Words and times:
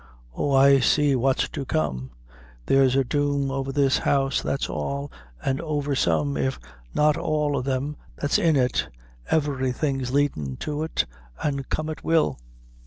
"Oh, 0.33 0.51
I 0.53 0.79
see 0.79 1.15
what's 1.15 1.47
to 1.49 1.63
come! 1.63 2.09
There's 2.65 2.95
a 2.95 3.03
doom 3.03 3.51
over 3.51 3.71
this 3.71 3.99
house, 3.99 4.41
that's 4.41 4.67
all, 4.67 5.11
an' 5.45 5.61
over 5.61 5.93
some, 5.93 6.35
if 6.37 6.59
not 6.95 7.17
all 7.17 7.55
o' 7.55 7.61
them 7.61 7.97
that's 8.15 8.39
in 8.39 8.55
it. 8.55 8.87
Everything's 9.29 10.09
leadin' 10.09 10.57
to 10.57 10.81
it; 10.81 11.05
an' 11.43 11.65
come 11.69 11.87
it 11.87 12.03
will." 12.03 12.39